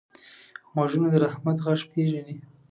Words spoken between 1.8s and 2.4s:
پېژني